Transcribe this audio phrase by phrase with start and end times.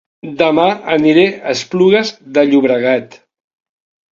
[0.37, 0.63] Dema
[0.95, 3.21] aniré a Esplugues de Llobregat